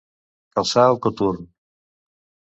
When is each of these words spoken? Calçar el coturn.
Calçar 0.59 0.85
el 0.93 0.97
coturn. 1.07 1.45